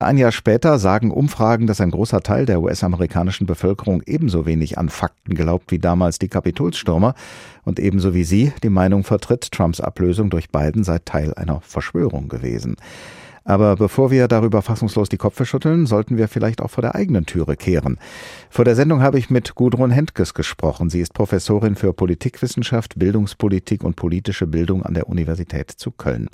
Ein 0.00 0.16
Jahr 0.16 0.30
später 0.30 0.78
sagen 0.78 1.10
Umfragen, 1.10 1.66
dass 1.66 1.80
ein 1.80 1.90
großer 1.90 2.20
Teil 2.20 2.46
der 2.46 2.60
US-amerikanischen 2.60 3.48
Bevölkerung 3.48 4.00
ebenso 4.06 4.46
wenig 4.46 4.78
an 4.78 4.90
Fakten 4.90 5.34
glaubt 5.34 5.72
wie 5.72 5.80
damals 5.80 6.20
die 6.20 6.28
Kapitolstürmer 6.28 7.14
und 7.64 7.80
ebenso 7.80 8.14
wie 8.14 8.22
sie 8.22 8.52
die 8.62 8.68
Meinung 8.68 9.02
vertritt, 9.02 9.50
Trumps 9.50 9.80
Ablösung 9.80 10.30
durch 10.30 10.50
Biden 10.50 10.84
sei 10.84 10.98
Teil 11.04 11.34
einer 11.34 11.60
Verschwörung 11.62 12.28
gewesen. 12.28 12.76
Aber 13.42 13.74
bevor 13.74 14.12
wir 14.12 14.28
darüber 14.28 14.62
fassungslos 14.62 15.08
die 15.08 15.16
Köpfe 15.16 15.44
schütteln, 15.44 15.86
sollten 15.86 16.16
wir 16.16 16.28
vielleicht 16.28 16.62
auch 16.62 16.70
vor 16.70 16.82
der 16.82 16.94
eigenen 16.94 17.26
Türe 17.26 17.56
kehren. 17.56 17.98
Vor 18.50 18.64
der 18.64 18.76
Sendung 18.76 19.02
habe 19.02 19.18
ich 19.18 19.30
mit 19.30 19.56
Gudrun 19.56 19.90
Hentges 19.90 20.32
gesprochen. 20.32 20.90
Sie 20.90 21.00
ist 21.00 21.12
Professorin 21.12 21.74
für 21.74 21.92
Politikwissenschaft, 21.92 23.00
Bildungspolitik 23.00 23.82
und 23.82 23.96
politische 23.96 24.46
Bildung 24.46 24.84
an 24.84 24.94
der 24.94 25.08
Universität 25.08 25.72
zu 25.72 25.90
Köln. 25.90 26.28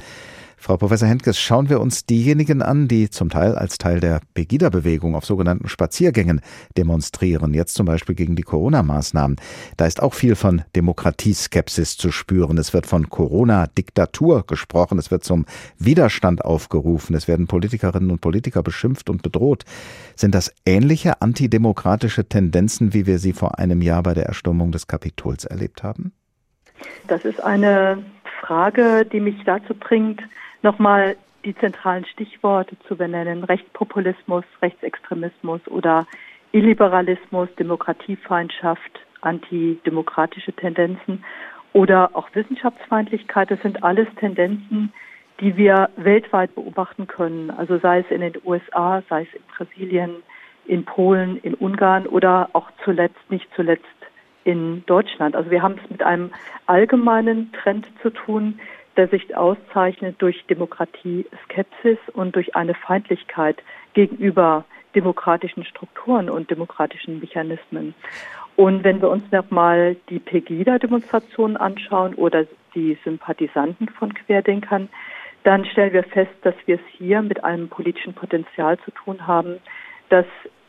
Frau 0.57 0.77
Professor 0.77 1.09
Hentges, 1.09 1.39
schauen 1.39 1.68
wir 1.68 1.80
uns 1.80 2.07
diejenigen 2.07 2.62
an, 2.62 2.89
die 2.89 3.11
zum 3.11 3.29
Teil 3.29 3.54
als 3.54 3.79
Teil 3.79 4.00
der 4.00 4.21
Pegida-Bewegung 4.34 5.14
auf 5.14 5.25
sogenannten 5.25 5.68
Spaziergängen 5.68 6.40
demonstrieren, 6.76 7.54
jetzt 7.54 7.75
zum 7.75 7.86
Beispiel 7.86 8.14
gegen 8.14 8.36
die 8.36 8.43
Corona-Maßnahmen. 8.43 9.36
Da 9.76 9.86
ist 9.86 10.03
auch 10.03 10.14
viel 10.14 10.36
von 10.36 10.62
Demokratieskepsis 10.75 11.96
zu 11.96 12.11
spüren. 12.11 12.57
Es 12.59 12.72
wird 12.72 12.86
von 12.86 13.11
Corona-Diktatur 13.11 14.46
gesprochen, 14.46 14.98
es 14.98 15.11
wird 15.11 15.25
zum 15.25 15.45
Widerstand 15.79 16.45
aufgerufen, 16.45 17.14
es 17.14 17.29
werden 17.29 17.46
Politikerinnen 17.46 18.11
und 18.11 18.21
Politiker 18.21 18.62
beschimpft 18.62 19.11
und 19.11 19.23
bedroht. 19.23 19.64
Sind 20.17 20.34
das 20.34 20.53
ähnliche 20.64 21.21
antidemokratische 21.21 22.29
Tendenzen, 22.29 22.95
wie 22.95 23.07
wir 23.07 23.18
sie 23.18 23.32
vor 23.32 23.59
einem 23.59 23.82
Jahr 23.82 24.03
bei 24.03 24.14
der 24.14 24.26
Erstürmung 24.26 24.73
des 24.73 24.86
Kapitols 24.86 25.45
erlebt 25.45 25.82
haben? 25.82 26.12
Das 27.07 27.25
ist 27.25 27.43
eine 27.43 28.04
Frage, 28.46 29.07
die 29.07 29.21
mich 29.21 29.43
dazu 29.44 29.75
bringt, 29.75 30.22
nochmal 30.62 31.16
die 31.44 31.54
zentralen 31.57 32.05
Stichworte 32.06 32.77
zu 32.89 32.97
benennen. 32.97 33.44
Rechtspopulismus, 33.44 34.44
Rechtsextremismus 34.62 35.61
oder 35.69 36.06
Illiberalismus, 36.53 37.48
Demokratiefeindschaft, 37.58 39.01
antidemokratische 39.20 40.53
Tendenzen 40.53 41.25
oder 41.73 42.11
auch 42.14 42.28
Wissenschaftsfeindlichkeit. 42.34 43.51
Das 43.51 43.61
sind 43.62 43.83
alles 43.83 44.09
Tendenzen, 44.20 44.92
die 45.41 45.56
wir 45.56 45.91
weltweit 45.97 46.55
beobachten 46.55 47.06
können. 47.06 47.51
Also 47.51 47.79
sei 47.79 48.01
es 48.01 48.11
in 48.11 48.20
den 48.20 48.34
USA, 48.45 49.03
sei 49.08 49.23
es 49.23 49.34
in 49.34 49.42
Brasilien, 49.56 50.17
in 50.67 50.84
Polen, 50.84 51.39
in 51.39 51.55
Ungarn 51.55 52.06
oder 52.06 52.48
auch 52.53 52.70
zuletzt, 52.84 53.31
nicht 53.31 53.48
zuletzt 53.56 53.84
in 54.45 54.84
Deutschland. 54.87 55.34
Also 55.37 55.50
wir 55.50 55.62
haben 55.62 55.77
es 55.83 55.91
mit 55.91 56.03
einem 56.03 56.31
allgemeinen 56.67 57.53
Trend 57.53 57.87
zu 58.03 58.11
tun, 58.11 58.61
der 58.97 59.09
sich 59.09 59.36
auszeichnet 59.36 60.17
durch 60.19 60.45
Demokratie-Skepsis 60.47 61.98
und 62.12 62.36
durch 62.36 62.55
eine 62.55 62.75
Feindlichkeit 62.75 63.62
gegenüber 63.95 64.64
demokratischen 64.95 65.64
Strukturen 65.64 66.31
und 66.31 66.51
demokratischen 66.51 67.19
Mechanismen. 67.19 67.95
Und 68.56 68.84
wenn 68.84 69.03
wir 69.03 69.11
uns 69.11 69.25
nochmal 69.33 69.97
die 70.09 70.20
Pegida-Demonstrationen 70.20 71.56
anschauen 71.56 72.14
oder 72.14 72.47
die 72.75 72.97
Sympathisanten 73.03 73.89
von 73.89 74.14
Querdenkern, 74.14 74.89
dann 75.42 75.64
stellen 75.67 75.92
wir 75.92 76.05
fest, 76.05 76.33
dass 76.42 76.55
wir 76.67 76.77
es 76.77 76.97
hier 76.97 77.20
mit 77.23 77.42
einem 77.42 77.69
politischen 77.69 78.14
Potenzial 78.14 78.79
zu 78.79 78.92
tun 78.92 79.27
haben, 79.27 79.58
das 80.08 80.27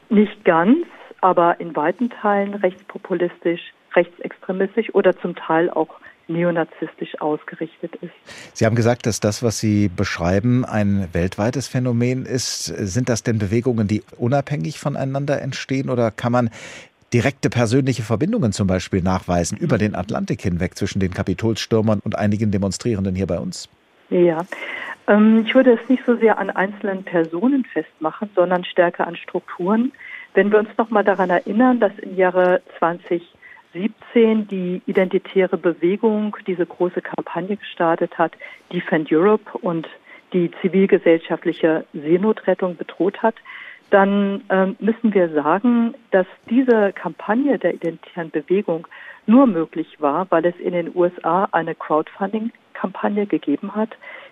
nicht 0.09 0.43
ganz, 0.43 0.85
aber 1.25 1.59
in 1.59 1.75
weiten 1.75 2.11
Teilen 2.11 2.53
rechtspopulistisch, 2.53 3.73
rechtsextremistisch 3.95 4.93
oder 4.93 5.17
zum 5.17 5.35
Teil 5.35 5.71
auch 5.71 5.89
neonazistisch 6.27 7.19
ausgerichtet 7.19 7.95
ist. 7.95 8.13
Sie 8.53 8.63
haben 8.63 8.75
gesagt, 8.75 9.07
dass 9.07 9.21
das, 9.21 9.41
was 9.41 9.59
Sie 9.59 9.89
beschreiben, 9.89 10.65
ein 10.65 11.07
weltweites 11.13 11.67
Phänomen 11.67 12.27
ist. 12.27 12.65
Sind 12.65 13.09
das 13.09 13.23
denn 13.23 13.39
Bewegungen, 13.39 13.87
die 13.87 14.03
unabhängig 14.17 14.79
voneinander 14.79 15.41
entstehen 15.41 15.89
oder 15.89 16.11
kann 16.11 16.31
man 16.31 16.51
direkte 17.11 17.49
persönliche 17.49 18.03
Verbindungen 18.03 18.51
zum 18.51 18.67
Beispiel 18.67 19.01
nachweisen 19.01 19.57
über 19.57 19.79
den 19.79 19.95
Atlantik 19.95 20.43
hinweg 20.43 20.77
zwischen 20.77 20.99
den 20.99 21.11
Kapitolstürmern 21.11 22.01
und 22.03 22.15
einigen 22.15 22.51
Demonstrierenden 22.51 23.15
hier 23.15 23.27
bei 23.27 23.39
uns? 23.39 23.67
Ja, 24.11 24.45
ähm, 25.07 25.43
ich 25.47 25.55
würde 25.55 25.73
es 25.73 25.89
nicht 25.89 26.03
so 26.05 26.17
sehr 26.17 26.37
an 26.37 26.51
einzelnen 26.51 27.03
Personen 27.03 27.65
festmachen, 27.65 28.29
sondern 28.35 28.63
stärker 28.63 29.07
an 29.07 29.15
Strukturen. 29.15 29.91
Wenn 30.35 30.51
wir 30.51 30.59
uns 30.59 30.69
noch 30.77 30.89
mal 30.91 31.03
daran 31.03 31.29
erinnern, 31.29 31.79
dass 31.79 31.97
im 31.99 32.15
Jahre 32.15 32.61
20 32.77 33.23
2017 33.75 34.47
die 34.47 34.81
identitäre 34.85 35.57
Bewegung 35.57 36.37
diese 36.47 36.65
große 36.65 37.01
Kampagne 37.01 37.57
gestartet 37.57 38.17
hat, 38.17 38.31
Defend 38.71 39.11
Europe 39.11 39.57
und 39.57 39.87
die 40.33 40.49
zivilgesellschaftliche 40.61 41.85
Seenotrettung 41.93 42.77
bedroht 42.77 43.21
hat, 43.21 43.35
dann 43.89 44.43
ähm, 44.49 44.75
müssen 44.79 45.13
wir 45.13 45.29
sagen, 45.29 45.93
dass 46.11 46.25
diese 46.49 46.91
Kampagne 46.93 47.59
der 47.59 47.75
identitären 47.75 48.31
Bewegung 48.31 48.87
nur 49.27 49.45
möglich 49.45 49.99
war, 49.99 50.27
weil 50.29 50.45
es 50.45 50.55
in 50.57 50.71
den 50.71 50.95
USA 50.95 51.47
eine 51.51 51.75
Crowdfunding-Kampagne 51.75 53.27
gegeben 53.27 53.75
hat, 53.75 53.89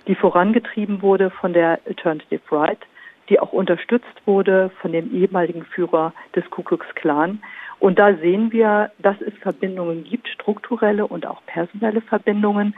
die 0.08 0.16
vorangetrieben 0.16 1.02
wurde 1.02 1.30
von 1.30 1.54
der 1.54 1.80
Alternative 1.86 2.42
Right, 2.52 2.80
die 3.30 3.40
auch 3.40 3.54
unterstützt 3.54 4.22
wurde 4.26 4.72
von 4.82 4.92
dem 4.92 5.14
ehemaligen 5.14 5.64
Führer 5.66 6.14
des 6.36 6.50
Ku 6.50 6.64
Klux 6.64 6.86
Klan 6.96 7.40
und 7.84 8.00
da 8.00 8.16
sehen 8.16 8.54
wir, 8.54 8.92
dass 9.00 9.20
es 9.20 9.34
Verbindungen 9.40 10.06
gibt, 10.06 10.30
strukturelle 10.30 11.06
und 11.06 11.26
auch 11.26 11.46
personelle 11.48 12.00
Verbindungen. 12.00 12.76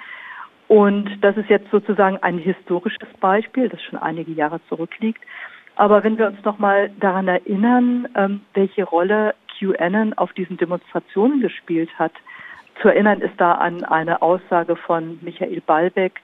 Und 0.68 1.20
das 1.22 1.38
ist 1.38 1.48
jetzt 1.48 1.70
sozusagen 1.70 2.18
ein 2.24 2.40
historisches 2.40 3.08
Beispiel, 3.20 3.70
das 3.70 3.84
schon 3.84 4.00
einige 4.00 4.32
Jahre 4.32 4.60
zurückliegt. 4.68 5.22
Aber 5.76 6.04
wenn 6.04 6.18
wir 6.18 6.26
uns 6.26 6.44
nochmal 6.44 6.90
daran 7.00 7.28
erinnern, 7.28 8.08
ähm, 8.16 8.42
welche 8.56 8.84
Rolle 8.84 9.36
QAnon 9.60 10.14
auf 10.14 10.34
diesen 10.34 10.58
Demonstrationen 10.58 11.40
gespielt 11.40 11.92
hat, 12.00 12.14
zu 12.82 12.88
erinnern 12.88 13.22
ist 13.22 13.40
da 13.40 13.52
an 13.52 13.84
eine 13.84 14.24
Aussage 14.24 14.76
von 14.76 15.20
Michael 15.22 15.62
Ballbeck, 15.62 16.20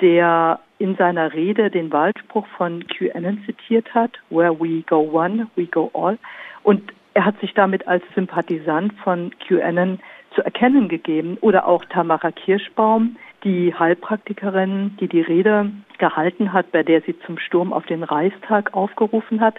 der 0.00 0.60
in 0.78 0.96
seiner 0.96 1.32
Rede 1.32 1.70
den 1.70 1.92
Wahlspruch 1.92 2.46
von 2.56 2.86
QAnon 2.88 3.42
zitiert 3.46 3.94
hat, 3.94 4.12
Where 4.30 4.58
we 4.58 4.82
go 4.82 4.98
one, 4.98 5.46
we 5.54 5.66
go 5.66 5.90
all. 5.94 6.18
Und 6.62 6.92
er 7.14 7.24
hat 7.24 7.38
sich 7.40 7.54
damit 7.54 7.86
als 7.86 8.02
Sympathisant 8.14 8.92
von 9.04 9.32
QAnon 9.46 10.00
zu 10.34 10.42
erkennen 10.42 10.88
gegeben. 10.88 11.38
Oder 11.40 11.66
auch 11.66 11.84
Tamara 11.84 12.30
Kirschbaum, 12.30 13.16
die 13.44 13.74
Heilpraktikerin, 13.74 14.96
die 14.98 15.08
die 15.08 15.20
Rede 15.20 15.70
gehalten 15.98 16.52
hat, 16.52 16.72
bei 16.72 16.82
der 16.82 17.02
sie 17.02 17.18
zum 17.20 17.38
Sturm 17.38 17.72
auf 17.72 17.86
den 17.86 18.02
Reichstag 18.02 18.74
aufgerufen 18.74 19.40
hat. 19.40 19.56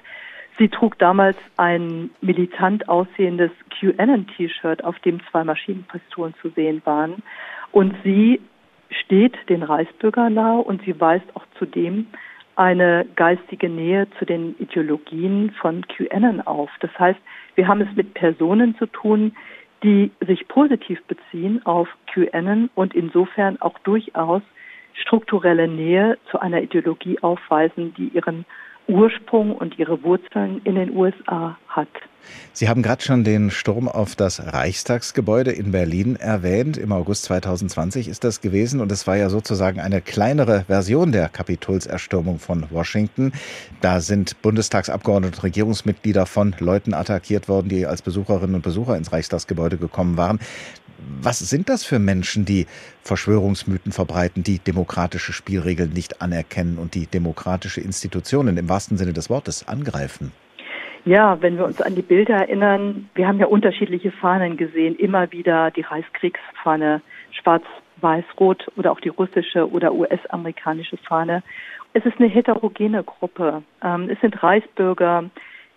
Sie 0.57 0.69
trug 0.69 0.99
damals 0.99 1.37
ein 1.57 2.11
militant 2.21 2.87
aussehendes 2.87 3.51
QAnon-T-Shirt, 3.79 4.83
auf 4.83 4.99
dem 4.99 5.19
zwei 5.31 5.43
Maschinenpistolen 5.43 6.33
zu 6.41 6.49
sehen 6.49 6.81
waren. 6.85 7.23
Und 7.71 7.95
sie 8.03 8.39
steht 8.93 9.35
den 9.49 9.63
Reichsbürgern 9.63 10.33
nahe 10.33 10.61
und 10.61 10.81
sie 10.83 10.99
weist 10.99 11.25
auch 11.35 11.45
zudem 11.57 12.07
eine 12.55 13.05
geistige 13.15 13.69
Nähe 13.69 14.07
zu 14.19 14.25
den 14.25 14.55
Ideologien 14.59 15.51
von 15.59 15.85
QAnon 15.87 16.41
auf. 16.41 16.69
Das 16.81 16.91
heißt, 16.99 17.19
wir 17.55 17.67
haben 17.67 17.81
es 17.81 17.95
mit 17.95 18.13
Personen 18.13 18.75
zu 18.77 18.85
tun, 18.85 19.35
die 19.83 20.11
sich 20.25 20.47
positiv 20.47 21.01
beziehen 21.05 21.65
auf 21.65 21.89
QAnon 22.13 22.69
und 22.75 22.93
insofern 22.93 23.59
auch 23.61 23.77
durchaus 23.79 24.41
strukturelle 24.93 25.67
Nähe 25.67 26.17
zu 26.29 26.39
einer 26.39 26.61
Ideologie 26.61 27.17
aufweisen, 27.21 27.93
die 27.95 28.09
ihren 28.09 28.45
Ursprung 28.87 29.55
und 29.55 29.77
ihre 29.79 30.03
Wurzeln 30.03 30.61
in 30.63 30.75
den 30.75 30.95
USA 30.95 31.57
hat. 31.67 31.87
Sie 32.53 32.69
haben 32.69 32.83
gerade 32.83 33.03
schon 33.03 33.23
den 33.23 33.51
Sturm 33.51 33.87
auf 33.87 34.15
das 34.15 34.53
Reichstagsgebäude 34.53 35.51
in 35.51 35.71
Berlin 35.71 36.15
erwähnt. 36.15 36.77
Im 36.77 36.91
August 36.91 37.23
2020 37.23 38.07
ist 38.07 38.23
das 38.23 38.41
gewesen 38.41 38.79
und 38.79 38.91
es 38.91 39.07
war 39.07 39.17
ja 39.17 39.29
sozusagen 39.29 39.79
eine 39.79 40.01
kleinere 40.01 40.65
Version 40.67 41.11
der 41.11 41.29
Kapitolserstürmung 41.29 42.39
von 42.39 42.65
Washington. 42.69 43.33
Da 43.81 44.01
sind 44.01 44.41
Bundestagsabgeordnete 44.41 45.37
und 45.37 45.43
Regierungsmitglieder 45.43 46.25
von 46.25 46.55
Leuten 46.59 46.93
attackiert 46.93 47.49
worden, 47.49 47.69
die 47.69 47.85
als 47.85 48.01
Besucherinnen 48.01 48.55
und 48.55 48.61
Besucher 48.61 48.95
ins 48.95 49.11
Reichstagsgebäude 49.11 49.77
gekommen 49.77 50.15
waren. 50.15 50.39
Was 51.21 51.39
sind 51.39 51.69
das 51.69 51.83
für 51.83 51.99
Menschen, 51.99 52.45
die 52.45 52.65
Verschwörungsmythen 53.01 53.91
verbreiten, 53.91 54.43
die 54.43 54.59
demokratische 54.59 55.33
Spielregeln 55.33 55.91
nicht 55.91 56.21
anerkennen 56.21 56.77
und 56.77 56.95
die 56.95 57.07
demokratische 57.07 57.81
Institutionen 57.81 58.57
im 58.57 58.69
wahrsten 58.69 58.97
Sinne 58.97 59.13
des 59.13 59.29
Wortes 59.29 59.67
angreifen? 59.67 60.31
Ja, 61.05 61.41
wenn 61.41 61.57
wir 61.57 61.65
uns 61.65 61.81
an 61.81 61.95
die 61.95 62.01
Bilder 62.01 62.35
erinnern, 62.35 63.09
wir 63.15 63.27
haben 63.27 63.39
ja 63.39 63.47
unterschiedliche 63.47 64.11
Fahnen 64.11 64.55
gesehen, 64.55 64.95
immer 64.95 65.31
wieder 65.33 65.69
die 65.71 65.81
Reichskriegsfahne, 65.81 67.01
schwarz, 67.31 67.63
weiß, 67.99 68.23
rot 68.39 68.65
oder 68.77 68.91
auch 68.91 69.01
die 69.01 69.09
russische 69.09 69.69
oder 69.69 69.93
US-amerikanische 69.93 70.97
Fahne. 70.97 71.43
Es 71.93 72.05
ist 72.05 72.19
eine 72.19 72.29
heterogene 72.29 73.03
Gruppe. 73.03 73.63
Ähm, 73.83 74.09
es 74.09 74.19
sind 74.21 74.41
Reichsbürger, 74.41 75.25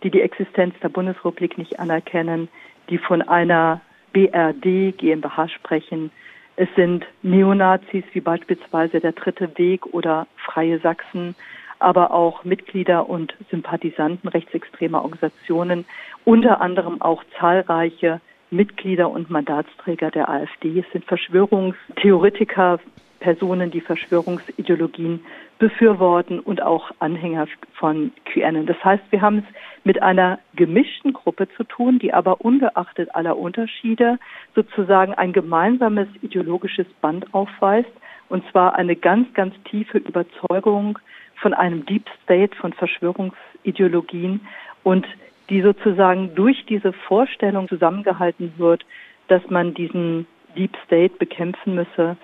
die 0.02 0.10
die 0.10 0.20
Existenz 0.20 0.74
der 0.80 0.88
Bundesrepublik 0.90 1.58
nicht 1.58 1.80
anerkennen, 1.80 2.48
die 2.88 2.98
von 2.98 3.22
einer 3.22 3.80
BRD 4.16 4.96
GmbH 4.96 5.48
sprechen. 5.48 6.10
Es 6.56 6.68
sind 6.74 7.04
Neonazis 7.22 8.04
wie 8.14 8.22
beispielsweise 8.22 8.98
der 8.98 9.12
Dritte 9.12 9.58
Weg 9.58 9.84
oder 9.92 10.26
Freie 10.36 10.78
Sachsen, 10.78 11.34
aber 11.80 12.12
auch 12.12 12.42
Mitglieder 12.42 13.10
und 13.10 13.34
Sympathisanten 13.50 14.28
rechtsextremer 14.28 15.02
Organisationen, 15.02 15.84
unter 16.24 16.62
anderem 16.62 17.02
auch 17.02 17.22
zahlreiche 17.38 18.22
Mitglieder 18.50 19.10
und 19.10 19.28
Mandatsträger 19.28 20.10
der 20.10 20.30
AfD. 20.30 20.78
Es 20.78 20.90
sind 20.92 21.04
Verschwörungstheoretiker, 21.04 22.80
Personen, 23.20 23.70
die 23.70 23.80
Verschwörungsideologien 23.80 25.24
befürworten 25.58 26.38
und 26.38 26.62
auch 26.62 26.90
Anhänger 26.98 27.46
von 27.74 28.12
QAnon. 28.26 28.66
Das 28.66 28.82
heißt, 28.84 29.02
wir 29.10 29.22
haben 29.22 29.38
es 29.38 29.44
mit 29.84 30.02
einer 30.02 30.38
gemischten 30.54 31.12
Gruppe 31.12 31.48
zu 31.56 31.64
tun, 31.64 31.98
die 31.98 32.12
aber 32.12 32.40
ungeachtet 32.40 33.14
aller 33.14 33.38
Unterschiede 33.38 34.18
sozusagen 34.54 35.14
ein 35.14 35.32
gemeinsames 35.32 36.08
ideologisches 36.22 36.86
Band 37.00 37.32
aufweist, 37.32 37.90
und 38.28 38.44
zwar 38.50 38.74
eine 38.74 38.96
ganz, 38.96 39.32
ganz 39.34 39.54
tiefe 39.64 39.98
Überzeugung 39.98 40.98
von 41.36 41.54
einem 41.54 41.86
Deep 41.86 42.06
State, 42.24 42.56
von 42.56 42.72
Verschwörungsideologien 42.72 44.40
und 44.82 45.06
die 45.48 45.62
sozusagen 45.62 46.34
durch 46.34 46.64
diese 46.66 46.92
Vorstellung 46.92 47.68
zusammengehalten 47.68 48.54
wird, 48.56 48.84
dass 49.28 49.48
man 49.48 49.74
diesen 49.74 50.26
Deep 50.56 50.76
State 50.84 51.14
bekämpfen 51.18 51.74
müsse 51.74 52.16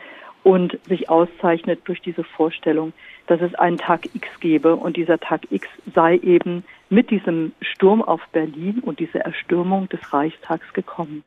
und 0.43 0.79
sich 0.89 1.09
auszeichnet 1.09 1.81
durch 1.85 2.01
diese 2.01 2.25
Vorstellung, 2.25 2.93
dass 3.27 3.41
es 3.41 3.55
einen 3.55 3.79
Tag 3.79 4.07
X 4.15 4.29
gebe 4.41 4.75
und 4.77 4.97
dieser 4.97 5.19
Tag 5.19 5.47
X 5.51 5.69
sei 5.95 6.17
eben 6.17 6.65
mit 6.91 7.11
diesem 7.11 7.53
Sturm 7.61 8.03
auf 8.03 8.21
Berlin 8.33 8.81
und 8.81 8.99
dieser 8.99 9.21
Erstürmung 9.21 9.89
des 9.89 10.13
Reichstags 10.13 10.73
gekommen. 10.73 11.25